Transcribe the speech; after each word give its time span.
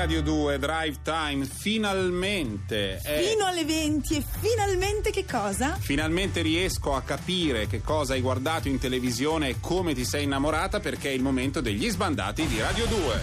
Radio 0.00 0.22
2, 0.22 0.58
Drive 0.58 0.96
Time, 1.02 1.44
finalmente. 1.44 2.96
È... 3.02 3.22
Fino 3.22 3.44
alle 3.44 3.66
20 3.66 4.16
e 4.16 4.24
finalmente 4.40 5.10
che 5.10 5.26
cosa? 5.26 5.76
Finalmente 5.78 6.40
riesco 6.40 6.94
a 6.94 7.02
capire 7.02 7.66
che 7.66 7.82
cosa 7.82 8.14
hai 8.14 8.22
guardato 8.22 8.68
in 8.68 8.78
televisione 8.78 9.50
e 9.50 9.56
come 9.60 9.92
ti 9.92 10.06
sei 10.06 10.24
innamorata 10.24 10.80
perché 10.80 11.10
è 11.10 11.12
il 11.12 11.20
momento 11.20 11.60
degli 11.60 11.86
sbandati 11.90 12.46
di 12.46 12.58
Radio 12.58 12.86
2. 12.86 13.20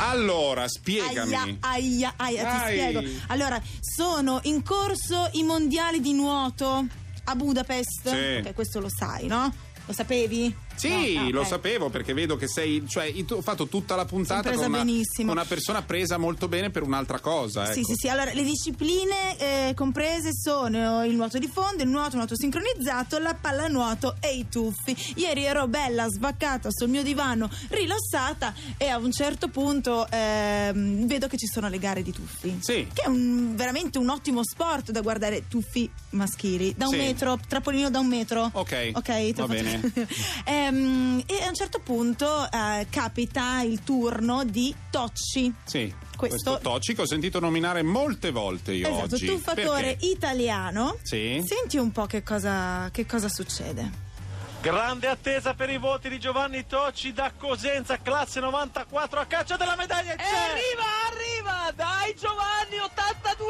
Allora, 0.00 0.68
spiegami. 0.68 1.56
Aia, 1.60 1.60
aia, 1.60 2.12
aia, 2.16 2.44
ti 2.44 2.56
Dai. 2.58 2.78
spiego. 2.78 3.02
Allora, 3.28 3.58
sono 3.80 4.40
in 4.42 4.62
corso 4.62 5.30
i 5.32 5.42
mondiali 5.44 6.02
di 6.02 6.12
nuoto 6.12 6.84
a 7.24 7.34
Budapest. 7.34 8.06
Sì. 8.06 8.46
Ok, 8.46 8.52
questo 8.52 8.80
lo 8.80 8.90
sai, 8.94 9.28
no? 9.28 9.50
Lo 9.86 9.94
sapevi? 9.94 10.68
Sì, 10.80 11.14
No? 11.14 11.20
Ah, 11.20 11.28
lo 11.30 11.40
ok. 11.40 11.46
sapevo 11.46 11.88
perché 11.90 12.12
vedo 12.14 12.36
che 12.36 12.46
sei, 12.48 12.84
cioè, 12.88 13.12
ho 13.30 13.42
fatto 13.42 13.66
tutta 13.68 13.94
la 13.96 14.04
puntata 14.04 14.50
con 14.52 14.64
una, 14.64 14.84
con 15.16 15.28
una 15.28 15.44
persona 15.44 15.82
presa 15.82 16.16
molto 16.18 16.48
bene 16.48 16.70
per 16.70 16.82
un'altra 16.82 17.18
cosa. 17.20 17.66
Sì, 17.72 17.80
ecco. 17.80 17.88
sì, 17.88 17.94
sì. 17.96 18.08
Allora, 18.08 18.32
le 18.32 18.42
discipline 18.42 19.36
eh, 19.68 19.74
comprese 19.74 20.30
sono 20.32 21.04
il 21.04 21.14
nuoto 21.14 21.38
di 21.38 21.48
fondo, 21.52 21.82
il 21.82 21.88
nuoto, 21.88 22.10
il 22.10 22.16
nuoto 22.16 22.36
sincronizzato, 22.36 23.18
la 23.18 23.34
pallanuoto 23.40 24.16
e 24.20 24.34
i 24.34 24.48
tuffi. 24.48 24.96
Ieri 25.16 25.44
ero 25.44 25.66
bella 25.68 26.08
svaccata 26.08 26.68
sul 26.70 26.88
mio 26.88 27.02
divano, 27.02 27.50
rilassata 27.68 28.54
e 28.76 28.86
a 28.88 28.96
un 28.98 29.12
certo 29.12 29.48
punto 29.48 30.06
ehm, 30.10 31.06
vedo 31.06 31.26
che 31.28 31.36
ci 31.36 31.46
sono 31.46 31.68
le 31.68 31.78
gare 31.78 32.02
di 32.02 32.12
tuffi. 32.12 32.58
Sì. 32.60 32.86
Che 32.92 33.02
è 33.02 33.08
un- 33.08 33.54
veramente 33.56 33.98
un 33.98 34.08
ottimo 34.08 34.42
sport 34.44 34.90
da 34.90 35.00
guardare 35.00 35.46
tuffi 35.48 35.90
maschili. 36.10 36.74
Da 36.76 36.86
un 36.86 36.92
Sì. 36.92 36.98
metro, 36.98 37.38
trapolino 37.48 37.90
da 37.90 37.98
un 37.98 38.06
metro. 38.06 38.48
Ok, 38.52 38.90
Ok, 38.94 39.32
va 39.34 39.46
bene. 39.46 39.80
Ehm, 40.74 41.22
e 41.26 41.42
a 41.42 41.48
un 41.48 41.54
certo 41.54 41.80
punto 41.80 42.48
eh, 42.50 42.86
capita 42.90 43.60
il 43.62 43.82
turno 43.82 44.44
di 44.44 44.72
Tocci. 44.90 45.52
Sì, 45.64 45.92
Questo- 46.16 46.52
questo, 46.52 46.58
Tocci 46.62 46.94
che 46.94 47.02
ho 47.02 47.06
sentito 47.06 47.40
nominare 47.40 47.82
molte 47.82 48.30
volte 48.30 48.72
io 48.72 48.88
Esatto, 48.88 49.14
oggi. 49.16 49.26
tuffatore 49.26 49.82
Perché? 49.96 50.06
italiano. 50.06 50.96
Sì. 51.02 51.42
Senti 51.44 51.76
un 51.76 51.90
po' 51.90 52.06
che 52.06 52.22
cosa, 52.22 52.88
che 52.92 53.04
cosa 53.06 53.28
succede. 53.28 54.08
Grande 54.60 55.08
attesa 55.08 55.54
per 55.54 55.70
i 55.70 55.78
voti 55.78 56.10
di 56.10 56.20
Giovanni 56.20 56.66
Tocci 56.66 57.14
da 57.14 57.32
Cosenza, 57.36 57.96
classe 57.96 58.40
94 58.40 59.18
a 59.20 59.24
caccia 59.24 59.56
della 59.56 59.74
medaglia. 59.74 60.12
E 60.12 60.16
C'è! 60.16 60.22
arriva, 60.22 60.84
arriva! 61.08 61.72
Dai 61.74 62.14
Giovanni, 62.14 62.78
82 62.78 63.49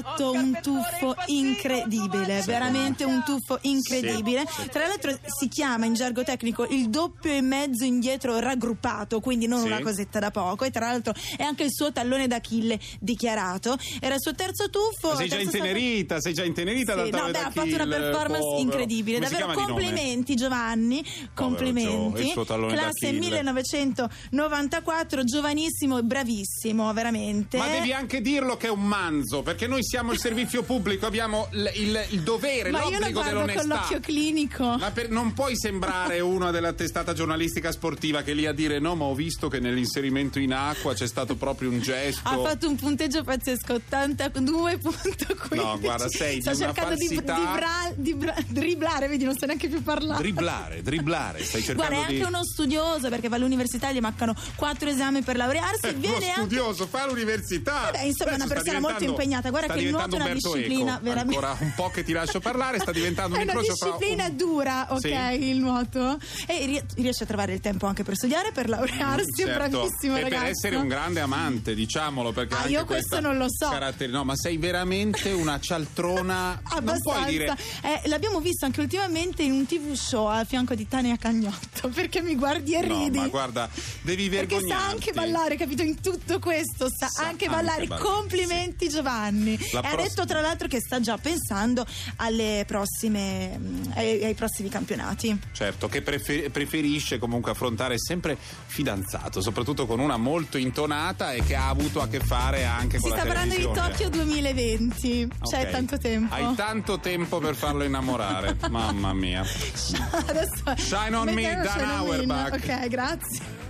fatto 0.00 0.28
Oscar 0.30 0.42
un 0.42 0.58
tuffo 0.62 1.14
incredibile, 1.26 2.42
veramente 2.46 3.04
un 3.04 3.22
tuffo 3.24 3.58
incredibile. 3.62 4.44
Tra 4.70 4.86
l'altro 4.86 5.16
si 5.26 5.48
chiama 5.48 5.86
in 5.86 5.94
gergo 5.94 6.22
tecnico 6.22 6.66
il 6.68 6.88
doppio 6.88 7.32
e 7.32 7.40
mezzo 7.40 7.84
indietro 7.84 8.38
raggruppato, 8.38 9.20
quindi 9.20 9.46
non 9.46 9.60
Sì. 9.60 9.66
una 9.66 9.80
cosetta 9.80 10.18
da 10.18 10.30
poco. 10.30 10.64
E 10.64 10.70
tra 10.70 10.86
l'altro 10.86 11.12
è 11.36 11.42
anche 11.42 11.64
il 11.64 11.72
suo 11.72 11.92
tallone 11.92 12.26
d'Achille 12.26 12.78
dichiarato. 13.00 13.76
Era 14.00 14.14
il 14.14 14.20
suo 14.20 14.34
terzo 14.34 14.70
tuffo. 14.70 15.10
Ma 15.10 15.16
sei 15.16 15.28
già 15.28 15.40
intenerita, 15.40 16.20
sei 16.20 16.34
già 16.34 16.44
intenerita 16.44 16.94
dal 16.94 17.06
Sì, 17.06 17.10
no, 17.10 17.16
tallone 17.18 17.32
beh, 17.32 17.38
ha 17.44 17.50
fatto 17.50 17.74
una 17.74 17.86
performance 17.86 18.44
povero. 18.44 18.60
incredibile. 18.60 19.18
Come 19.18 19.30
Davvero 19.38 19.52
complimenti, 19.66 20.34
Giovanni. 20.34 21.04
Complimenti. 21.34 22.20
Gio, 22.20 22.26
il 22.26 22.32
suo 22.32 22.44
tallone 22.44 22.72
Classe 22.74 22.90
d'Achille. 23.12 23.18
1994, 23.20 25.24
giovanissimo 25.24 25.98
e 25.98 26.02
bravissimo, 26.02 26.92
veramente. 26.92 27.58
Ma 27.58 27.68
devi 27.68 27.92
anche 27.92 28.20
dirlo 28.20 28.56
che 28.56 28.66
è 28.66 28.70
un 28.70 28.82
manzo, 28.82 29.42
perché 29.42 29.66
noi 29.66 29.81
siamo 29.82 30.12
il 30.12 30.18
servizio 30.18 30.62
pubblico, 30.62 31.06
abbiamo 31.06 31.48
il, 31.52 31.70
il- 31.74 32.06
il 32.10 32.20
dovere, 32.20 32.70
Ma 32.70 32.78
io 32.80 32.84
lo 32.84 32.90
l'obbligo 32.98 33.20
guardo 33.20 33.36
con 33.38 33.46
dell'onestà. 33.46 33.74
l'occhio 33.74 34.00
clinico. 34.00 34.76
Ma 34.78 34.90
per- 34.90 35.10
non 35.10 35.32
puoi 35.32 35.56
sembrare 35.56 36.20
uno 36.20 36.50
della 36.50 36.72
testata 36.72 37.12
giornalistica 37.12 37.70
sportiva 37.72 38.22
che 38.22 38.32
lì 38.34 38.46
a 38.46 38.52
dire 38.52 38.78
no, 38.78 38.94
ma 38.94 39.04
ho 39.04 39.14
visto 39.14 39.48
che 39.48 39.60
nell'inserimento 39.60 40.38
in 40.38 40.52
acqua 40.52 40.94
c'è 40.94 41.06
stato 41.06 41.36
proprio 41.36 41.70
un 41.70 41.80
gesto. 41.80 42.28
Ha 42.28 42.38
fatto 42.40 42.68
un 42.68 42.76
punteggio 42.76 43.22
pazzesco, 43.24 43.74
82.15. 43.74 45.54
No, 45.54 45.78
guarda, 45.80 46.08
sei 46.08 46.40
Sto 46.40 46.50
di 46.52 46.56
cercando 46.56 46.94
di, 46.94 47.08
di 47.08 47.20
bra- 47.20 47.90
di 47.94 48.14
bra- 48.14 48.34
dribblare, 48.46 49.08
vedi, 49.08 49.24
non 49.24 49.36
so 49.36 49.46
neanche 49.46 49.68
più 49.68 49.82
parlare. 49.82 50.20
Dribblare, 50.22 50.82
dribblare, 50.82 51.42
stai 51.44 51.62
cercando 51.62 51.88
Guarda, 51.94 51.96
è 51.96 52.00
anche 52.12 52.14
di... 52.24 52.34
uno 52.34 52.44
studioso 52.44 53.08
perché 53.08 53.28
va 53.28 53.36
all'università, 53.36 53.92
gli 53.92 54.00
mancano 54.00 54.34
quattro 54.54 54.88
esami 54.88 55.22
per 55.22 55.36
laurearsi. 55.36 55.86
Eh, 55.86 55.90
e 55.90 55.94
viene 55.94 56.16
uno 56.16 56.24
anche 56.26 56.40
studioso, 56.40 56.86
fa 56.86 57.06
l'università. 57.06 57.90
Vabbè, 57.92 58.02
insomma, 58.02 58.30
è 58.32 58.34
una 58.34 58.46
persona 58.46 58.80
molto 58.80 59.04
impegnata. 59.04 59.50
Guarda 59.50 59.71
sta 59.72 59.80
diventando 59.80 60.16
è 60.16 60.18
una 60.20 60.24
Umberto 60.26 60.52
disciplina 60.54 60.92
Eco. 60.94 61.02
veramente- 61.02 61.34
Ancora 61.44 61.56
un 61.60 61.72
po' 61.74 61.88
che 61.90 62.02
ti 62.04 62.12
lascio 62.12 62.40
parlare, 62.40 62.78
sta 62.78 62.92
diventando 62.92 63.34
un 63.36 63.40
È 63.40 63.42
una 63.44 63.52
incrocio 63.52 63.76
fra 63.76 63.90
disciplina 63.96 64.26
un- 64.26 64.36
dura, 64.36 64.86
ok, 64.90 65.00
Sì. 65.00 65.48
il 65.48 65.58
nuoto. 65.58 66.18
E 66.46 66.66
rie- 66.66 66.84
riesce 66.96 67.24
a 67.24 67.26
trovare 67.26 67.52
il 67.54 67.60
tempo 67.60 67.86
anche 67.86 68.02
per 68.02 68.14
studiare, 68.16 68.52
per 68.52 68.68
laurearsi. 68.68 69.42
È 69.42 69.46
Certo. 69.46 69.68
bravissimo, 69.78 70.16
e 70.16 70.22
ragazzo. 70.22 70.40
per 70.42 70.50
essere 70.50 70.76
un 70.76 70.88
grande 70.88 71.20
amante, 71.20 71.74
diciamolo, 71.74 72.32
perché 72.32 72.54
Ah, 72.54 72.58
anche 72.58 72.70
io 72.70 72.84
questo 72.84 73.20
non 73.20 73.36
lo 73.36 73.46
so. 73.48 73.68
caratteri- 73.68 74.10
No, 74.12 74.24
ma 74.24 74.34
sei 74.36 74.56
veramente 74.58 75.30
una 75.30 75.58
cialtrona. 75.60 76.48
non 76.52 76.60
puoi 76.64 76.78
Abbastanza. 76.78 77.30
dire 77.30 77.56
Eh, 77.82 78.08
l'abbiamo 78.08 78.40
visto 78.40 78.64
anche 78.64 78.80
ultimamente 78.80 79.42
in 79.42 79.52
un 79.52 79.66
TV 79.66 79.92
show 79.94 80.26
a 80.26 80.44
fianco 80.44 80.74
di 80.74 80.86
Tania 80.88 81.16
Cagnotto. 81.16 81.88
Perché 81.94 82.20
mi 82.22 82.34
guardi 82.36 82.74
e 82.74 82.80
No, 82.86 82.98
ridi. 83.04 83.18
ma 83.18 83.28
guarda, 83.28 83.68
devi 84.02 84.28
perché 84.28 84.56
vergognarti. 84.56 84.84
sa 84.84 84.90
anche 84.90 85.12
ballare, 85.12 85.56
capito? 85.56 85.82
In 85.82 86.00
tutto 86.00 86.38
questo 86.38 86.88
sa, 86.88 87.08
Sa 87.08 87.22
anche 87.26 87.44
anche 87.44 87.48
ballare. 87.48 87.86
ballare, 87.86 88.02
Complimenti, 88.02 88.88
Giovanni. 88.88 89.58
La 89.72 89.80
e 89.80 89.86
ha 89.86 89.90
pross- 89.90 90.08
detto, 90.08 90.26
tra 90.26 90.40
l'altro, 90.40 90.68
che 90.68 90.80
sta 90.80 91.00
già 91.00 91.16
pensando 91.18 91.86
alle 92.16 92.64
prossime, 92.66 93.56
mm, 93.58 93.82
ai, 93.94 94.24
ai 94.24 94.34
prossimi 94.34 94.68
campionati. 94.68 95.38
Certo, 95.52 95.88
che 95.88 96.02
prefer- 96.02 96.50
preferisce 96.50 97.18
comunque 97.18 97.50
affrontare 97.52 97.98
sempre 97.98 98.36
fidanzato, 98.66 99.40
soprattutto 99.40 99.86
con 99.86 100.00
una 100.00 100.16
molto 100.16 100.58
intonata 100.58 101.32
e 101.32 101.42
che 101.44 101.54
ha 101.54 101.68
avuto 101.68 102.00
a 102.00 102.08
che 102.08 102.20
fare 102.20 102.64
anche 102.64 102.96
Si 102.96 103.02
con 103.02 103.10
la 103.10 103.16
sta 103.16 103.26
parlando 103.26 103.54
di 103.54 103.60
televisione. 103.62 103.88
Tokyo 103.90 104.08
2020. 104.10 105.28
C'è 105.42 105.60
Ok. 105.62 105.70
tanto 105.70 105.98
tempo. 105.98 106.34
Hai 106.34 106.54
tanto 106.54 106.98
tempo 107.00 107.38
per 107.38 107.54
farlo 107.54 107.84
innamorare, 107.84 108.56
mamma 108.70 109.12
mia. 109.12 109.40
Adesso 109.40 110.74
Shine 110.76 111.14
on 111.16 111.28
me, 111.32 111.42
Dan. 111.62 111.80
Auerbach. 111.90 112.52
Ok, 112.54 112.88
grazie. 112.88 113.60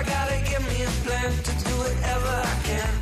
I 0.00 0.02
gotta 0.02 0.40
give 0.48 0.62
me 0.66 0.82
a 0.82 0.88
plan 1.04 1.30
to 1.30 1.52
do 1.62 1.76
whatever 1.76 2.28
I 2.28 2.60
can, 2.64 2.99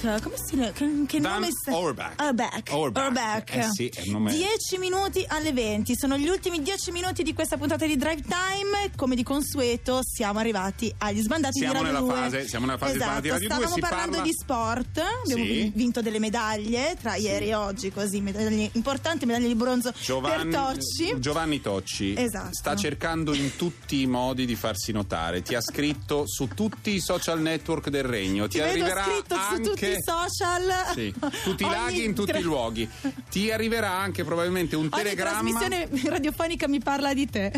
Come 0.00 0.34
si 0.42 0.56
che, 0.56 1.04
che 1.06 1.18
nome? 1.18 1.48
Auerbach. 1.66 2.14
Auerbach. 2.16 2.70
Auerbach. 2.70 3.02
Auerbach. 3.02 3.54
Eh 3.54 3.68
sì, 3.70 3.88
è 3.88 4.00
il 4.00 4.10
nome- 4.10 4.30
10 4.32 4.78
minuti 4.78 5.22
alle 5.28 5.52
20. 5.52 5.94
Sono 5.94 6.16
gli 6.16 6.26
ultimi 6.26 6.62
10 6.62 6.90
minuti 6.90 7.22
di 7.22 7.34
questa 7.34 7.58
puntata 7.58 7.84
di 7.86 7.96
Drive 7.96 8.22
Time. 8.22 8.90
Come 8.96 9.14
di 9.14 9.22
consueto, 9.22 10.00
siamo 10.02 10.38
arrivati 10.38 10.92
agli 10.98 11.20
sbandati 11.20 11.58
Siamo 11.58 11.74
di 11.74 11.78
Radio 11.80 11.92
nella 11.92 12.12
2. 12.12 12.22
fase- 12.22 12.48
siamo 12.48 12.64
nella 12.64 12.78
fase 12.78 12.92
di 12.92 12.98
esatto. 12.98 13.20
di 13.20 13.28
Radio 13.28 13.48
2, 13.48 13.56
Stavamo 13.56 13.74
si 13.74 13.80
parlando 13.80 14.16
parla- 14.16 14.24
di 14.26 14.32
sport. 14.32 14.98
Abbiamo 15.24 15.44
Sì. 15.44 15.72
vinto 15.74 16.00
delle 16.00 16.18
medaglie 16.18 16.96
tra 17.00 17.16
ieri 17.16 17.48
e 17.48 17.54
oggi, 17.54 17.90
così 17.92 18.20
medaglie 18.22 18.70
importanti, 18.72 19.26
medaglie 19.26 19.48
di 19.48 19.54
bronzo 19.54 19.92
Giovanni, 20.02 20.50
per 20.50 20.60
Tocci. 20.62 21.14
Giovanni 21.20 21.60
Tocci 21.60 22.14
Esatto. 22.16 22.54
sta 22.54 22.74
cercando 22.74 23.34
in 23.34 23.54
tutti 23.56 24.00
i 24.00 24.06
modi 24.06 24.46
di 24.46 24.54
farsi 24.54 24.92
notare. 24.92 25.42
Ti 25.42 25.54
ha 25.54 25.60
scritto 25.60 26.26
su 26.26 26.48
tutti 26.48 26.90
i 26.94 27.00
social 27.00 27.40
network 27.40 27.88
del 27.90 28.04
regno. 28.04 28.46
Ti, 28.48 28.56
Ti 28.56 28.60
arriverà 28.62 29.04
anche 29.28 29.89
su 29.94 29.98
tutti 29.98 29.98
i 29.98 30.02
social. 30.02 30.72
Sì, 30.94 31.14
tutti 31.44 31.62
i 31.62 31.66
Ogni 31.66 31.74
laghi 31.74 32.04
in 32.04 32.14
tutti 32.14 32.36
i 32.38 32.42
luoghi. 32.42 32.88
Ti 33.30 33.50
arriverà 33.50 33.90
anche 33.92 34.24
probabilmente 34.24 34.76
un 34.76 34.88
Ogni 34.92 35.02
telegramma. 35.02 35.58
trasmissione 35.60 35.88
radiofonica 36.10 36.68
mi 36.68 36.80
parla 36.80 37.12
di 37.14 37.26
te. 37.28 37.52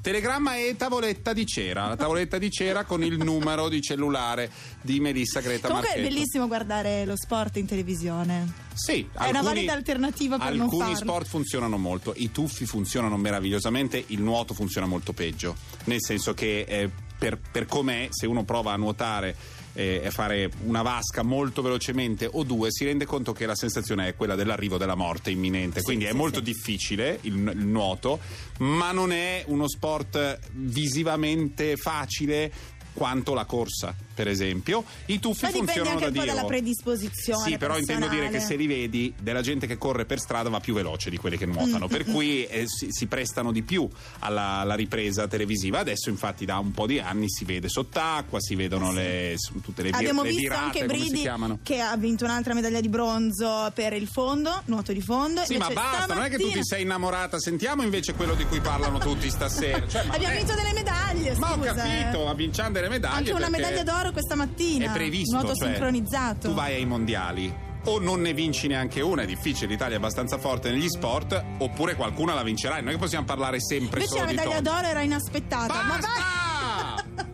Telegramma 0.00 0.56
e 0.56 0.76
tavoletta 0.76 1.32
di 1.32 1.44
cera. 1.44 1.88
La 1.88 1.96
tavoletta 1.96 2.38
di 2.38 2.50
cera 2.52 2.84
con 2.84 3.02
il 3.02 3.18
numero 3.18 3.68
di 3.68 3.82
cellulare 3.82 4.48
di 4.80 5.00
Melissa 5.00 5.40
Greta 5.40 5.66
Comunque 5.66 5.88
è 5.90 5.96
Marchetto. 5.96 6.14
bellissimo 6.14 6.46
guardare 6.46 7.04
lo 7.04 7.16
sport 7.16 7.56
in 7.56 7.66
televisione. 7.66 8.50
Sì, 8.74 9.06
È 9.12 9.28
una 9.28 9.42
valida 9.42 9.72
alternativa 9.72 10.38
per 10.38 10.54
non 10.54 10.62
alcuni 10.62 10.94
sport 10.94 11.26
funzionano 11.26 11.76
molto, 11.78 12.14
i 12.16 12.30
tuffi 12.30 12.64
funzionano 12.64 13.16
meravigliosamente, 13.16 14.02
il 14.06 14.22
nuoto 14.22 14.54
funziona 14.54 14.86
molto 14.86 15.12
peggio, 15.12 15.56
nel 15.84 15.98
senso 16.00 16.32
che 16.32 16.60
eh, 16.60 16.88
per, 17.18 17.36
per 17.50 17.66
com'è, 17.66 18.06
se 18.10 18.26
uno 18.26 18.44
prova 18.44 18.72
a 18.72 18.76
nuotare 18.76 19.34
e 19.72 20.02
a 20.06 20.10
fare 20.10 20.50
una 20.64 20.82
vasca 20.82 21.22
molto 21.22 21.62
velocemente 21.62 22.28
o 22.30 22.42
due, 22.42 22.70
si 22.70 22.84
rende 22.84 23.04
conto 23.04 23.32
che 23.32 23.46
la 23.46 23.54
sensazione 23.54 24.08
è 24.08 24.14
quella 24.14 24.34
dell'arrivo 24.34 24.76
della 24.76 24.94
morte 24.94 25.30
imminente, 25.30 25.82
quindi 25.82 26.04
è 26.04 26.10
sì, 26.10 26.16
molto 26.16 26.38
sì. 26.38 26.44
difficile 26.44 27.18
il, 27.22 27.34
il 27.34 27.66
nuoto, 27.66 28.18
ma 28.58 28.92
non 28.92 29.12
è 29.12 29.44
uno 29.46 29.68
sport 29.68 30.38
visivamente 30.52 31.76
facile 31.76 32.50
quanto 32.92 33.34
la 33.34 33.44
corsa, 33.44 33.94
per 34.18 34.26
esempio. 34.26 34.82
I 35.06 35.20
tuffi 35.20 35.44
Ma 35.44 35.50
funzionano 35.52 35.90
anche 35.90 36.04
un 36.06 36.12
da 36.12 36.18
po' 36.18 36.24
Dio. 36.24 36.34
dalla 36.34 36.46
predisposizione. 36.48 37.44
Sì, 37.50 37.56
però 37.56 37.78
intendo 37.78 38.08
dire 38.08 38.28
che 38.30 38.40
se 38.40 38.56
personale. 38.56 38.62
li 38.62 38.66
vedi, 38.66 39.14
della 39.20 39.42
gente 39.42 39.68
che 39.68 39.78
corre 39.78 40.06
per 40.06 40.18
strada 40.18 40.48
va 40.48 40.58
più 40.58 40.74
veloce 40.74 41.08
di 41.08 41.16
quelli 41.18 41.36
che 41.36 41.46
nuotano, 41.46 41.84
Mm, 41.86 41.88
per 41.88 42.04
cui 42.04 42.44
eh, 42.46 42.64
si, 42.66 42.88
si 42.90 43.06
prestano 43.06 43.52
di 43.52 43.62
più 43.62 43.88
alla, 44.20 44.58
alla 44.58 44.74
ripresa 44.74 45.28
televisiva. 45.28 45.78
Adesso, 45.78 46.08
infatti, 46.10 46.44
da 46.44 46.58
un 46.58 46.72
po' 46.72 46.86
di 46.86 46.98
anni 46.98 47.28
si 47.30 47.44
vede 47.44 47.68
sott'acqua, 47.68 48.40
si 48.40 48.56
vedono 48.56 48.90
le, 48.92 49.34
su- 49.36 49.60
tutte 49.60 49.82
le, 49.82 49.90
Abbiamo 49.90 50.22
le 50.22 50.30
visto 50.30 50.42
virate, 50.42 50.64
anche 50.64 50.84
Bridi 50.86 51.30
che 51.62 51.80
ha 51.80 51.96
vinto 51.96 52.24
un'altra 52.24 52.54
medaglia 52.54 52.80
di 52.80 52.88
bronzo 52.88 53.70
per 53.72 53.92
il 53.92 54.08
fondo, 54.08 54.62
nuoto 54.64 54.92
di 54.92 55.00
fondo. 55.00 55.44
Sì, 55.44 55.56
ma 55.58 55.68
Invece 55.68 55.74
basta, 55.74 56.14
non 56.14 56.24
è 56.24 56.28
che 56.28 56.36
tu 56.36 56.42
stamattina 56.48 56.60
ti 56.62 56.66
sei 56.66 56.82
innamorata. 56.82 57.38
Sentiamo 57.38 57.82
invece 57.84 58.14
quello 58.14 58.34
di 58.34 58.44
cui 58.46 58.60
parlano 58.60 58.98
tutti 58.98 59.30
stasera. 59.30 59.86
Cioè, 59.86 60.04
ma 60.06 60.14
Abbiamo 60.14 60.34
è- 60.34 60.36
vinto 60.38 60.54
delle 60.54 60.72
medaglie, 60.72 61.34
Ma 61.36 61.52
ho 61.52 61.56
scusa, 61.56 61.74
capito, 61.74 62.22
eh. 62.22 62.24
ma 62.24 62.34
vinciamo 62.34 62.70
delle 62.72 62.88
medaglie. 62.88 63.16
Anche 63.16 63.30
una 63.32 63.48
perché 63.50 63.56
medaglia 63.60 63.82
d'oro 63.84 64.07
questa 64.12 64.34
mattina. 64.34 64.90
È 64.90 64.92
previsto. 64.92 65.36
Nuoto 65.36 65.54
cioè, 65.54 65.68
sincronizzato. 65.68 66.48
Tu 66.48 66.54
vai 66.54 66.74
ai 66.74 66.86
mondiali. 66.86 67.66
O 67.84 67.98
non 68.00 68.20
ne 68.20 68.34
vinci 68.34 68.66
neanche 68.66 69.00
una, 69.00 69.22
è 69.22 69.26
difficile, 69.26 69.68
l'Italia 69.68 69.94
è 69.94 69.98
abbastanza 69.98 70.36
forte 70.36 70.70
negli 70.70 70.88
sport, 70.88 71.42
oppure 71.58 71.94
qualcuna 71.94 72.34
la 72.34 72.42
vincerai. 72.42 72.80
Non 72.80 72.90
è 72.90 72.92
che 72.92 72.98
possiamo 72.98 73.24
parlare 73.24 73.60
sempre 73.60 74.00
Invece 74.00 74.18
solo 74.18 74.24
la 74.24 74.30
di 74.30 74.36
medaglia 74.36 74.56
Tokyo. 74.56 74.72
d'oro 74.72 74.86
era 74.86 75.00
inaspettata. 75.00 75.82
Ma 75.82 75.98
vai! 75.98 76.00
Basta! 76.00 77.26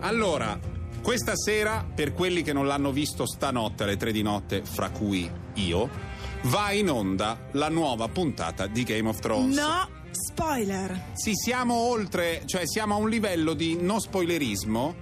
allora, 0.06 0.58
questa 1.02 1.36
sera, 1.36 1.84
per 1.92 2.12
quelli 2.12 2.42
che 2.42 2.52
non 2.52 2.66
l'hanno 2.66 2.92
visto 2.92 3.26
stanotte 3.26 3.84
alle 3.84 3.96
tre 3.96 4.12
di 4.12 4.22
notte, 4.22 4.62
fra 4.64 4.90
cui 4.90 5.30
io, 5.54 5.88
va 6.42 6.72
in 6.72 6.90
onda 6.90 7.38
la 7.52 7.68
nuova 7.68 8.08
puntata 8.08 8.66
di 8.66 8.82
Game 8.84 9.08
of 9.08 9.18
Thrones. 9.20 9.56
No, 9.56 9.88
spoiler. 10.10 11.12
Sì, 11.14 11.32
siamo 11.34 11.74
oltre, 11.74 12.42
cioè 12.44 12.66
siamo 12.66 12.94
a 12.94 12.98
un 12.98 13.08
livello 13.08 13.54
di 13.54 13.76
non 13.80 14.00
spoilerismo 14.00 14.94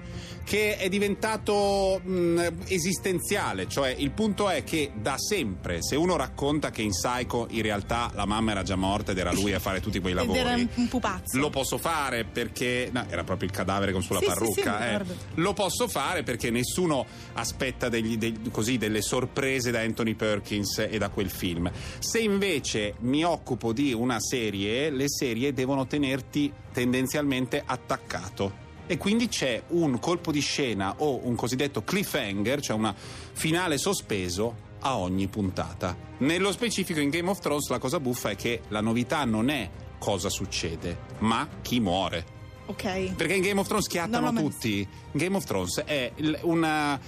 che 0.45 0.77
è 0.77 0.89
diventato 0.89 2.01
mh, 2.05 2.49
esistenziale, 2.69 3.67
cioè 3.69 3.95
il 3.97 4.11
punto 4.11 4.49
è 4.51 4.63
che 4.63 4.93
da 4.95 5.17
sempre 5.19 5.79
se 5.83 5.97
uno 5.97 6.17
racconta 6.17 6.71
che 6.71 6.83
in 6.83 6.91
Psycho 6.91 7.47
in 7.51 7.63
realtà 7.63 8.11
la 8.15 8.27
mamma 8.27 8.51
era 8.53 8.63
già 8.63 8.77
morta 8.77 9.13
ed 9.13 9.19
era 9.19 9.33
lui 9.33 9.53
a 9.55 9.59
fare 9.59 9.81
tutti 9.81 10.01
quei 10.01 10.13
lavori 10.13 10.39
era 10.39 10.55
un- 10.55 10.89
pupazzo. 10.89 11.39
lo 11.39 11.51
posso 11.51 11.79
fare 11.79 12.25
perché 12.25 12.91
no, 12.93 13.07
era 13.09 13.25
proprio 13.25 13.49
il 13.49 13.55
cadavere 13.55 13.93
con 13.93 14.03
sulla 14.03 14.19
Sì, 14.21 14.27
sì, 14.27 14.31
sì, 14.33 14.37
parrucca 14.63 14.79
mi 14.79 14.95
eh. 15.11 15.15
lo 15.37 15.53
posso 15.55 15.89
fare 15.89 16.23
perché 16.23 16.51
nessuno 16.51 17.07
aspetta 17.33 17.89
degli- 17.89 18.17
dei- 18.19 18.39
così, 18.51 18.77
delle 18.77 19.01
sorprese 19.03 19.71
da 19.71 19.81
Anthony 19.81 20.15
Perkins 20.15 20.79
e 20.79 20.99
da 20.99 21.09
quel 21.09 21.31
film 21.31 21.71
se 21.99 22.19
invece 22.21 22.95
mi 23.01 23.25
occupo 23.25 23.73
di 23.73 23.93
una 23.93 24.21
serie 24.21 24.91
le 24.91 25.09
serie 25.09 25.53
devono 25.53 25.87
tenerti 25.87 26.53
tendenzialmente 26.73 27.63
attaccato 27.65 28.63
e 28.87 28.97
quindi 28.97 29.29
c'è 29.29 29.63
un 29.69 29.99
colpo 29.99 30.31
di 30.31 30.41
scena 30.41 30.95
o 30.99 31.27
un 31.27 31.35
cosiddetto 31.35 31.83
cliffhanger, 31.83 32.61
cioè 32.61 32.77
una 32.77 32.95
finale 32.95 33.79
sospeso 33.79 34.73
a 34.81 34.97
ogni 34.99 35.29
puntata. 35.29 35.97
Nello 36.19 36.53
specifico 36.53 37.01
in 37.01 37.11
Game 37.11 37.31
of 37.31 37.41
Thrones 37.41 37.69
la 37.69 37.79
cosa 37.79 37.99
buffa 38.01 38.31
è 38.31 38.37
che 38.37 38.63
la 38.69 38.81
novità 38.81 39.25
non 39.25 39.49
è 39.49 39.71
cosa 39.99 40.29
succede, 40.29 40.99
ma 41.21 41.49
chi 41.63 41.81
muore. 41.81 42.33
Ok. 42.67 43.15
Perché 43.15 43.35
in 43.35 43.43
Game 43.43 43.61
of 43.61 43.67
Thrones 43.67 43.87
mai 44.21 44.35
tutti. 44.35 44.87
Game 45.13 45.37
of 45.37 45.45
Thrones 45.45 45.83
è 45.85 46.13
una, 46.43 46.99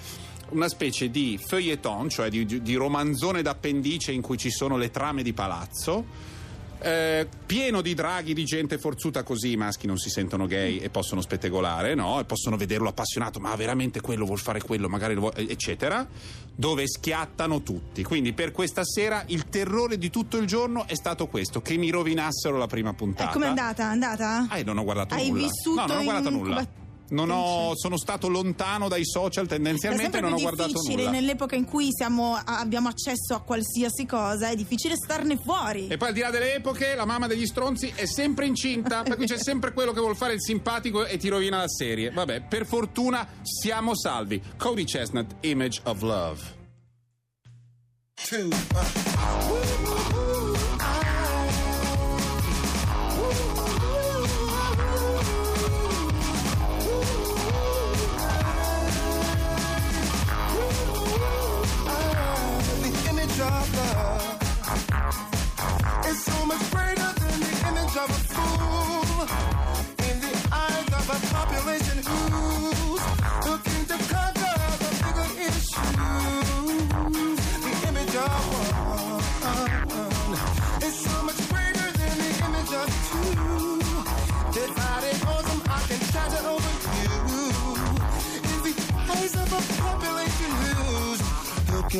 una 0.50 0.68
specie 0.68 1.10
di 1.10 1.38
feuilleton, 1.42 2.08
cioè 2.08 2.28
di, 2.28 2.62
di 2.62 2.74
romanzone 2.74 3.42
d'appendice 3.42 4.12
in 4.12 4.20
cui 4.22 4.36
ci 4.36 4.50
sono 4.50 4.76
le 4.76 4.90
trame 4.90 5.22
di 5.22 5.32
palazzo. 5.32 6.04
Eh, 6.80 7.26
pieno 7.46 7.80
di 7.80 7.94
draghi 7.94 8.34
di 8.34 8.44
gente 8.44 8.78
forzuta 8.78 9.22
così 9.22 9.52
i 9.52 9.56
maschi 9.56 9.86
non 9.86 9.98
si 9.98 10.10
sentono 10.10 10.46
gay 10.46 10.78
e 10.78 10.90
possono 10.90 11.20
spettegolare 11.20 11.94
no? 11.94 12.20
e 12.20 12.24
possono 12.24 12.56
vederlo 12.56 12.88
appassionato 12.88 13.40
ma 13.40 13.54
veramente 13.56 14.00
quello 14.00 14.24
vuol 14.24 14.38
fare 14.38 14.60
quello 14.60 14.88
magari 14.88 15.14
lo 15.14 15.20
vuole, 15.20 15.48
eccetera 15.48 16.06
dove 16.54 16.86
schiattano 16.86 17.62
tutti 17.62 18.02
quindi 18.02 18.32
per 18.32 18.50
questa 18.52 18.84
sera 18.84 19.24
il 19.28 19.48
terrore 19.48 19.98
di 19.98 20.10
tutto 20.10 20.36
il 20.36 20.46
giorno 20.46 20.86
è 20.86 20.94
stato 20.94 21.26
questo 21.26 21.60
che 21.60 21.76
mi 21.76 21.90
rovinassero 21.90 22.56
la 22.56 22.66
prima 22.66 22.92
puntata 22.94 23.30
E 23.30 23.32
com'è 23.32 23.46
andata? 23.46 23.82
È 23.82 23.86
andata? 23.86 24.46
Ah, 24.48 24.62
non 24.62 24.78
ho 24.78 24.84
guardato 24.84 25.14
Hai 25.14 25.28
nulla. 25.28 25.42
vissuto 25.42 25.80
no, 25.80 25.86
non 25.86 25.98
ho 25.98 26.02
guardato 26.02 26.30
nulla. 26.30 26.84
Ho, 27.30 27.72
sono 27.76 27.96
stato 27.96 28.28
lontano 28.28 28.88
dai 28.88 29.04
social 29.04 29.44
È 29.46 29.48
tendenzialmente 29.48 30.18
e 30.18 30.20
non 30.20 30.32
ho 30.32 30.36
più 30.36 30.44
guardato 30.44 30.72
difficile 30.72 31.04
nulla. 31.04 31.10
nell'epoca 31.10 31.54
in 31.56 31.64
cui 31.64 31.88
siamo- 31.92 32.34
abbiamo 32.44 32.88
accesso 32.88 33.34
a 33.34 33.40
qualsiasi 33.42 34.06
cosa, 34.06 34.48
è 34.48 34.56
difficile 34.56 34.96
starne 34.96 35.36
fuori. 35.36 35.88
E 35.88 35.96
poi 35.96 36.08
al 36.08 36.14
di 36.14 36.20
là 36.20 36.30
delle 36.30 36.54
epoche, 36.54 36.94
la 36.94 37.04
mamma 37.04 37.26
degli 37.26 37.46
stronzi 37.46 37.92
è 37.94 38.06
sempre 38.06 38.46
incinta, 38.46 39.02
per 39.02 39.16
cui 39.16 39.26
c'è 39.26 39.38
sempre 39.38 39.72
quello 39.72 39.92
che 39.92 40.00
vuol 40.00 40.16
fare 40.16 40.34
il 40.34 40.42
simpatico 40.42 41.04
e 41.06 41.16
ti 41.18 41.28
rovina 41.28 41.58
la 41.58 41.68
serie. 41.68 42.10
Vabbè, 42.10 42.42
per 42.42 42.66
fortuna 42.66 43.26
siamo 43.42 43.94
salvi. 43.96 44.42
Cody 44.56 44.84
Chestnut, 44.84 45.36
Image 45.40 45.80
of 45.84 46.02
Love. 46.02 46.54
two, 48.28 48.48
uh. 48.48 50.25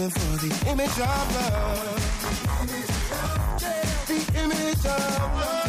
Looking 0.06 0.22
for 0.22 0.36
the 0.46 0.52
image 0.70 0.98
of 1.00 1.34
love. 1.34 1.98
The 4.06 4.18
image 4.40 4.86
of 4.86 5.34
love. 5.40 5.64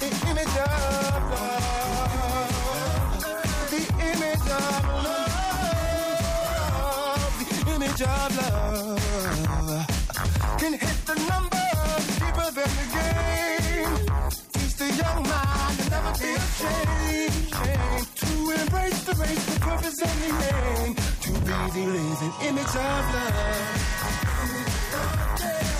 The 0.00 0.08
image 0.30 0.56
of 0.58 1.22
love. 1.32 1.64
The 3.70 3.80
image 4.10 4.50
of 4.50 4.84
love. 5.04 5.32
The 7.38 7.48
image 7.74 8.02
of 8.02 8.36
love. 8.36 9.86
Can 10.58 10.72
hit 10.72 10.98
the 11.06 11.14
numbers 11.30 12.04
deeper 12.18 12.50
than 12.56 12.70
the 12.78 12.86
game. 12.96 13.96
Teach 14.52 14.74
the 14.76 14.88
young 15.02 15.22
mind 15.22 15.78
to 15.78 15.84
never 15.90 16.12
be 16.18 16.30
ashamed. 16.42 17.48
To 18.16 18.30
embrace 18.60 19.00
the 19.04 19.14
race, 19.14 19.44
the 19.46 19.60
purpose 19.60 20.02
and 20.02 20.20
the 20.22 20.30
aim. 20.56 20.87
Breezy 21.64 21.86
living 21.86 22.32
image 22.42 22.66
of 22.66 23.14
love. 23.14 23.34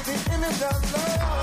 The 0.04 0.34
image 0.34 0.62
of 0.62 0.92
love. 0.92 1.37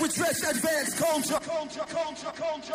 Which 0.00 0.18
advanced 0.48 0.96
culture. 0.96 1.38
culture, 1.40 1.84
culture, 1.88 2.32
culture. 2.34 2.74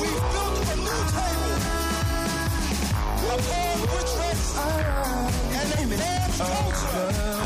We've 0.00 0.24
built 0.32 0.58
a 0.68 0.76
new 0.76 1.02
table 1.16 1.54
upon 3.34 3.76
which 3.92 4.12
rests 4.18 4.58
an 4.58 5.66
advanced 5.82 6.38
culture. 6.38 7.37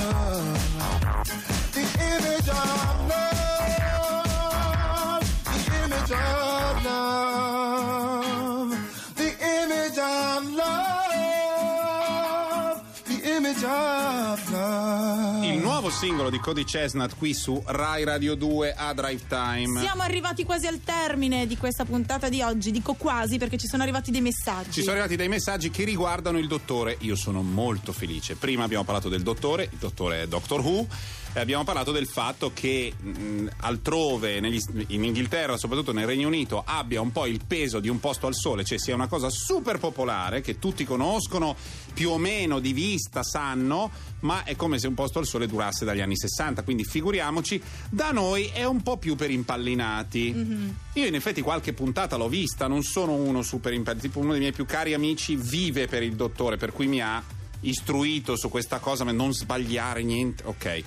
Singolo 15.92 16.30
di 16.30 16.38
Cody 16.38 16.64
Chestnut 16.64 17.16
qui 17.16 17.34
su 17.34 17.62
Rai 17.64 18.02
Radio 18.04 18.34
2 18.34 18.74
a 18.74 18.92
Drive 18.94 19.22
Time. 19.28 19.78
Siamo 19.80 20.02
arrivati 20.02 20.42
quasi 20.44 20.66
al 20.66 20.80
termine 20.82 21.46
di 21.46 21.56
questa 21.56 21.84
puntata 21.84 22.28
di 22.28 22.40
oggi. 22.42 22.70
Dico 22.70 22.94
quasi 22.94 23.38
perché 23.38 23.56
ci 23.58 23.66
sono 23.66 23.82
arrivati 23.82 24.10
dei 24.10 24.22
messaggi. 24.22 24.72
Ci 24.72 24.80
sono 24.80 24.92
arrivati 24.92 25.16
dei 25.16 25.28
messaggi 25.28 25.70
che 25.70 25.84
riguardano 25.84 26.38
il 26.38 26.48
dottore. 26.48 26.96
Io 27.00 27.14
sono 27.14 27.42
molto 27.42 27.92
felice. 27.92 28.34
Prima 28.34 28.64
abbiamo 28.64 28.84
parlato 28.84 29.08
del 29.08 29.22
dottore, 29.22 29.68
il 29.70 29.78
dottore 29.78 30.22
è 30.22 30.26
Doctor 30.26 30.60
Who. 30.60 30.86
E 31.34 31.40
abbiamo 31.40 31.64
parlato 31.64 31.92
del 31.92 32.06
fatto 32.06 32.50
che 32.52 32.92
mh, 32.94 33.46
altrove, 33.60 34.38
negli- 34.40 34.60
in 34.88 35.02
Inghilterra, 35.02 35.56
soprattutto 35.56 35.92
nel 35.92 36.04
Regno 36.04 36.26
Unito, 36.26 36.62
abbia 36.62 37.00
un 37.00 37.10
po' 37.10 37.24
il 37.24 37.40
peso 37.46 37.80
di 37.80 37.88
un 37.88 38.00
posto 38.00 38.26
al 38.26 38.34
sole, 38.34 38.64
cioè 38.64 38.78
sia 38.78 38.94
una 38.94 39.06
cosa 39.06 39.30
super 39.30 39.78
popolare 39.78 40.42
che 40.42 40.58
tutti 40.58 40.84
conoscono, 40.84 41.56
più 41.94 42.10
o 42.10 42.18
meno 42.18 42.58
di 42.58 42.74
vista 42.74 43.22
sanno, 43.22 43.90
ma 44.20 44.44
è 44.44 44.56
come 44.56 44.78
se 44.78 44.88
un 44.88 44.94
posto 44.94 45.20
al 45.20 45.26
sole 45.26 45.46
durasse 45.46 45.81
dagli 45.84 46.00
anni 46.00 46.16
60. 46.16 46.62
Quindi 46.62 46.84
figuriamoci, 46.84 47.60
da 47.90 48.10
noi 48.10 48.46
è 48.52 48.64
un 48.64 48.82
po' 48.82 48.96
più 48.98 49.16
per 49.16 49.30
impallinati. 49.30 50.74
Io 50.94 51.06
in 51.06 51.14
effetti 51.14 51.40
qualche 51.40 51.72
puntata 51.72 52.16
l'ho 52.16 52.28
vista, 52.28 52.66
non 52.66 52.82
sono 52.82 53.12
uno 53.14 53.42
super 53.42 53.72
impallinati, 53.72 54.08
tipo 54.08 54.20
uno 54.20 54.32
dei 54.32 54.40
miei 54.40 54.52
più 54.52 54.64
cari 54.66 54.94
amici 54.94 55.36
vive 55.36 55.86
per 55.86 56.02
il 56.02 56.14
dottore, 56.14 56.56
per 56.56 56.72
cui 56.72 56.86
mi 56.86 57.00
ha 57.00 57.22
istruito 57.60 58.36
su 58.36 58.48
questa 58.48 58.78
cosa, 58.78 59.04
ma 59.04 59.12
non 59.12 59.32
sbagliare 59.32 60.02
niente. 60.02 60.42
Ok. 60.46 60.82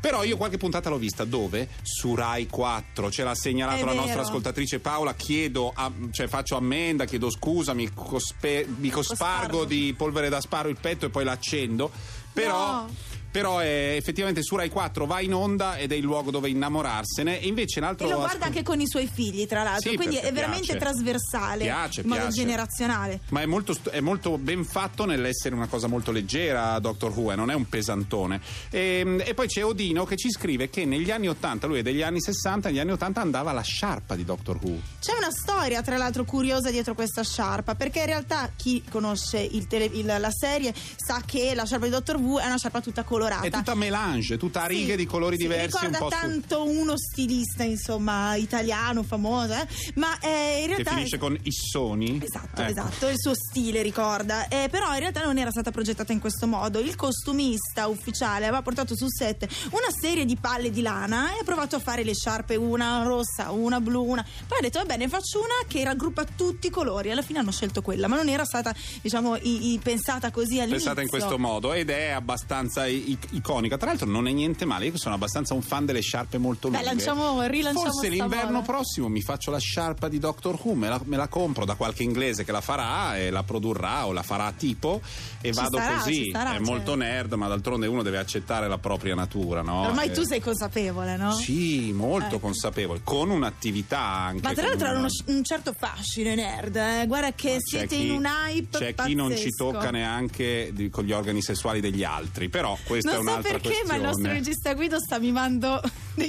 Però 0.00 0.24
io 0.24 0.38
qualche 0.38 0.56
puntata 0.56 0.88
l'ho 0.88 0.96
vista 0.96 1.24
dove? 1.26 1.68
Su 1.82 2.14
Rai 2.14 2.46
4, 2.46 3.10
ce 3.10 3.22
l'ha 3.22 3.34
segnalato 3.34 3.80
È 3.82 3.84
la 3.84 3.90
vero. 3.90 4.00
nostra 4.02 4.22
ascoltatrice 4.22 4.78
Paola, 4.78 5.14
chiedo, 5.14 5.70
a- 5.74 5.92
cioè 6.10 6.26
faccio 6.26 6.56
ammenda, 6.56 7.04
chiedo 7.04 7.28
scusa, 7.30 7.74
mi, 7.74 7.90
cospe- 7.92 8.66
mi 8.78 8.88
cospargo 8.88 9.28
Cospargo. 9.58 9.64
di 9.66 9.92
polvere 9.94 10.30
da 10.30 10.40
sparo 10.40 10.70
il 10.70 10.78
petto 10.80 11.04
e 11.04 11.10
poi 11.10 11.24
l'accendo. 11.24 11.90
Però, 12.32 12.56
No. 12.86 12.94
Però 13.30 13.58
è 13.58 13.94
effettivamente 13.96 14.42
su 14.42 14.56
Rai 14.56 14.68
4 14.68 15.06
va 15.06 15.20
in 15.20 15.34
onda 15.34 15.76
ed 15.76 15.92
è 15.92 15.94
il 15.94 16.02
luogo 16.02 16.30
dove 16.30 16.48
innamorarsene. 16.48 17.40
E 17.40 17.46
invece 17.46 17.80
l'altro 17.80 18.06
E 18.06 18.10
lo 18.10 18.16
guarda 18.16 18.32
ascol- 18.34 18.46
anche 18.48 18.62
con 18.62 18.80
i 18.80 18.88
suoi 18.88 19.08
figli, 19.12 19.46
tra 19.46 19.62
l'altro. 19.62 19.90
Sì, 19.90 19.96
Quindi 19.96 20.16
è 20.16 20.32
veramente 20.32 20.76
piace. 20.76 20.78
trasversale. 20.78 21.64
Piace, 21.64 22.00
in 22.02 22.08
modo 22.08 22.20
piace. 22.22 22.36
generazionale. 22.36 23.20
Ma 23.30 23.40
è 23.42 23.46
molto, 23.46 23.74
è 23.90 24.00
molto 24.00 24.38
ben 24.38 24.64
fatto 24.64 25.04
nell'essere 25.04 25.54
una 25.54 25.66
cosa 25.66 25.86
molto 25.86 26.10
leggera, 26.12 26.78
Doctor 26.78 27.16
Who, 27.16 27.32
eh, 27.32 27.36
non 27.36 27.50
è 27.50 27.54
un 27.54 27.68
pesantone. 27.68 28.40
E, 28.70 29.22
e 29.24 29.34
poi 29.34 29.46
c'è 29.46 29.64
Odino 29.64 30.04
che 30.04 30.16
ci 30.16 30.30
scrive 30.30 30.68
che 30.70 30.84
negli 30.84 31.10
anni 31.10 31.28
80, 31.28 31.66
lui 31.66 31.78
è 31.78 31.82
degli 31.82 32.02
anni 32.02 32.20
60, 32.20 32.68
negli 32.68 32.78
anni 32.80 32.92
80 32.92 33.20
andava 33.20 33.52
la 33.52 33.62
sciarpa 33.62 34.14
di 34.16 34.24
Doctor 34.24 34.58
Who. 34.60 34.78
C'è 35.00 35.12
una 35.16 35.30
storia, 35.30 35.82
tra 35.82 35.96
l'altro, 35.96 36.24
curiosa 36.24 36.70
dietro 36.70 36.94
questa 36.94 37.22
sciarpa, 37.22 37.74
perché 37.74 38.00
in 38.00 38.06
realtà 38.06 38.50
chi 38.56 38.82
conosce 38.90 39.38
il 39.38 39.66
tele- 39.66 39.84
il- 39.92 40.06
la 40.06 40.30
serie 40.30 40.74
sa 40.96 41.22
che 41.24 41.54
la 41.54 41.64
sciarpa 41.64 41.84
di 41.84 41.90
Dottor 41.92 42.16
Who 42.16 42.38
è 42.40 42.46
una 42.46 42.56
sciarpa 42.58 42.80
tutta 42.80 43.02
colorata. 43.02 43.18
È 43.28 43.50
tutta 43.50 43.74
melange, 43.74 44.36
tutta 44.38 44.62
a 44.62 44.68
Sì, 44.68 44.74
righe 44.76 44.96
di 44.96 45.06
colori 45.06 45.36
sì, 45.36 45.42
diversi, 45.42 45.84
un 45.84 45.92
ricorda 45.92 46.16
su- 46.16 46.22
tanto 46.22 46.68
uno 46.68 46.94
stilista, 46.96 47.62
insomma, 47.64 48.34
italiano, 48.36 49.02
famoso, 49.02 49.52
eh? 49.54 49.66
ma 49.94 50.18
eh, 50.20 50.60
in 50.62 50.66
che 50.68 50.74
realtà... 50.74 50.90
finisce 50.94 51.18
con 51.18 51.38
Issoni. 51.42 52.20
Esatto, 52.22 52.60
Ecco. 52.62 52.70
esatto, 52.70 53.08
il 53.08 53.18
suo 53.18 53.34
stile 53.34 53.82
ricorda. 53.82 54.48
Eh, 54.48 54.68
però 54.70 54.92
in 54.94 55.00
realtà 55.00 55.24
non 55.24 55.38
era 55.38 55.50
stata 55.50 55.70
progettata 55.70 56.12
in 56.12 56.18
questo 56.20 56.46
modo. 56.46 56.78
Il 56.78 56.96
costumista 56.96 57.86
ufficiale 57.86 58.46
aveva 58.46 58.62
portato 58.62 58.96
sul 58.96 59.10
set 59.12 59.46
una 59.70 59.90
serie 59.90 60.24
di 60.24 60.36
palle 60.36 60.70
di 60.70 60.80
lana 60.82 61.34
e 61.34 61.40
ha 61.40 61.44
provato 61.44 61.76
a 61.76 61.78
fare 61.78 62.02
le 62.04 62.14
sciarpe, 62.14 62.56
una 62.56 63.02
rossa, 63.02 63.50
una 63.50 63.80
blu, 63.80 64.04
una. 64.04 64.24
Poi 64.46 64.58
ha 64.58 64.62
detto, 64.62 64.78
va 64.78 64.84
bene, 64.84 65.08
faccio 65.08 65.38
una 65.38 65.54
che 65.68 65.84
raggruppa 65.84 66.24
tutti 66.36 66.68
i 66.68 66.70
colori. 66.70 67.10
Alla 67.10 67.22
fine 67.22 67.38
hanno 67.40 67.52
scelto 67.52 67.82
quella, 67.82 68.08
ma 68.08 68.16
non 68.16 68.28
era 68.28 68.44
stata, 68.44 68.74
diciamo, 69.00 69.36
i- 69.36 69.72
i- 69.72 69.78
pensata 69.82 70.30
così 70.30 70.58
all'inizio. 70.60 70.76
Pensata 70.92 71.02
in 71.02 71.08
questo 71.08 71.38
modo 71.38 71.72
ed 71.72 71.90
è 71.90 72.08
abbastanza 72.10 72.86
i- 72.86 73.09
iconica. 73.30 73.76
Tra 73.76 73.88
l'altro, 73.90 74.08
non 74.08 74.26
è 74.26 74.32
niente 74.32 74.64
male. 74.64 74.86
Io 74.86 74.96
sono 74.98 75.14
abbastanza 75.14 75.54
un 75.54 75.62
fan 75.62 75.84
delle 75.86 76.00
sciarpe 76.00 76.38
molto 76.38 76.68
Beh, 76.68 76.76
lunghe. 76.78 76.94
lanciamo- 76.94 77.42
rilanciamo 77.42 77.90
Forse 77.90 78.08
l'inverno 78.08 78.62
prossimo 78.62 79.08
mi 79.08 79.20
faccio 79.22 79.50
la 79.50 79.58
sciarpa 79.58 80.08
di 80.08 80.18
Doctor 80.18 80.58
Who, 80.62 80.74
me 80.74 80.88
la, 80.88 81.00
me 81.04 81.16
la 81.16 81.28
compro 81.28 81.64
da 81.64 81.74
qualche 81.74 82.02
inglese 82.02 82.44
che 82.44 82.52
la 82.52 82.60
farà 82.60 83.16
e 83.18 83.30
la 83.30 83.42
produrrà 83.42 84.06
o 84.06 84.12
la 84.12 84.22
farà 84.22 84.52
tipo 84.52 85.00
e 85.40 85.52
Ci 85.52 85.58
vado 85.58 85.78
starà, 85.78 85.96
così. 85.98 86.26
starà, 86.28 86.50
è 86.50 86.52
certo. 86.56 86.70
molto 86.70 86.94
nerd, 86.94 87.32
ma 87.34 87.48
d'altronde 87.48 87.86
uno 87.86 88.02
deve 88.02 88.18
accettare 88.18 88.68
la 88.68 88.78
propria 88.78 89.14
natura, 89.14 89.62
no? 89.62 89.82
Ormai 89.88 90.08
Eh, 90.08 90.12
tu 90.12 90.22
sei 90.24 90.40
consapevole, 90.40 91.16
no? 91.16 91.32
Sì, 91.32 91.92
molto 91.92 92.26
Ecco. 92.36 92.38
consapevole, 92.40 93.00
con 93.04 93.30
un'attività 93.30 93.98
anche. 94.00 94.42
Ma 94.42 94.52
tra 94.54 94.66
l'altro 94.68 94.86
hanno 94.88 94.98
una- 95.00 95.08
uno- 95.26 95.36
un 95.38 95.44
certo 95.44 95.72
fascino 95.76 96.34
nerd, 96.34 96.76
eh. 96.76 97.04
guarda 97.06 97.32
che 97.32 97.52
Ma 97.54 97.58
siete 97.60 97.96
chi- 97.96 98.04
in 98.06 98.10
un 98.12 98.24
hype 98.26 98.78
C'è 98.78 98.94
chi 98.94 99.14
non 99.14 99.28
ci 99.36 99.48
pazzesco. 99.48 99.70
tocca 99.72 99.90
neanche 99.90 100.70
di- 100.72 100.88
con 100.90 101.04
gli 101.04 101.12
organi 101.12 101.42
sessuali 101.42 101.80
degli 101.80 102.04
altri, 102.04 102.48
però 102.48 102.76
questa 103.00 103.10
è 103.10 103.14
Non 103.14 103.24
so 103.24 103.30
un'altra 103.30 103.52
perché, 103.52 103.68
questione. 103.68 103.88
ma 103.92 103.96
il 103.96 104.02
nostro 104.10 104.32
regista 104.32 104.74
Guido 104.74 104.98
sta 105.00 105.18
mimando 105.18 105.80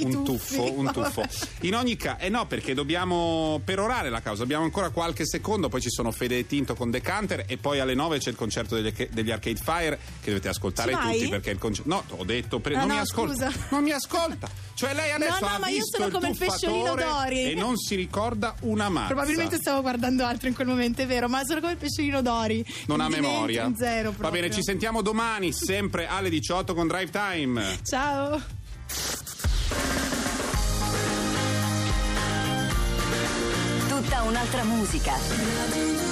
un 0.02 0.24
tuffo, 0.24 0.78
un 0.78 0.90
tuffo. 0.92 1.22
In 1.60 1.74
ogni 1.74 1.96
caso, 1.96 2.18
eh 2.20 2.28
no, 2.28 2.46
perché 2.46 2.74
dobbiamo 2.74 3.60
perorare 3.64 4.10
la 4.10 4.20
causa. 4.20 4.42
Abbiamo 4.42 4.64
ancora 4.64 4.90
qualche 4.90 5.26
secondo, 5.26 5.68
poi 5.68 5.80
ci 5.80 5.90
sono 5.90 6.10
Fede 6.12 6.38
e 6.38 6.46
Tinto 6.46 6.74
con 6.74 6.90
Decanter 6.90 7.44
e 7.46 7.56
poi 7.56 7.80
alle 7.80 7.94
9 7.94 8.18
c'è 8.18 8.30
il 8.30 8.36
concerto 8.36 8.80
degli, 8.80 8.92
degli 9.10 9.30
Arcade 9.30 9.60
Fire 9.62 9.98
che 10.20 10.30
dovete 10.30 10.48
ascoltare 10.48 10.92
tutti 10.92 11.28
perché 11.28 11.50
il 11.50 11.58
concerto. 11.58 11.88
No, 11.88 12.04
ho 12.16 12.24
detto, 12.24 12.58
pre- 12.60 12.74
Ah, 12.74 12.78
non 12.80 12.88
no, 12.88 12.94
mi 12.94 13.00
ascolta. 13.00 13.52
Non 13.70 13.82
mi 13.82 13.90
ascolta. 13.92 14.48
Cioè 14.74 14.94
lei 14.94 15.12
adesso 15.12 15.38
No, 15.44 15.48
no, 15.52 15.58
ma 15.60 15.68
io 15.68 15.82
sono 15.84 16.06
il 16.06 16.12
come 16.12 16.28
il 16.30 16.36
pesciolino 16.38 16.94
Dori. 16.94 17.50
e 17.50 17.54
non 17.54 17.76
si 17.76 17.94
ricorda 17.94 18.54
una 18.62 18.88
mazza. 18.88 19.08
Probabilmente 19.08 19.56
stavo 19.56 19.80
guardando 19.82 20.24
altro 20.24 20.48
in 20.48 20.54
quel 20.54 20.66
momento, 20.66 21.02
è 21.02 21.06
vero, 21.06 21.28
ma 21.28 21.42
sono 21.44 21.60
come 21.60 21.72
il 21.72 21.78
pesciolino 21.78 22.22
Dori. 22.22 22.64
non 22.86 23.00
ha 23.00 23.08
memoria. 23.08 23.70
zero 23.76 24.14
Va 24.16 24.30
bene, 24.30 24.50
ci 24.50 24.62
sentiamo 24.62 25.02
domani, 25.02 25.52
sempre 25.52 26.06
alle 26.06 26.30
18 26.30 26.74
con 26.74 26.86
Drive 26.88 27.10
Time. 27.10 27.78
Ciao. 27.84 28.40
Un'altra 34.24 34.64
musica. 34.64 36.11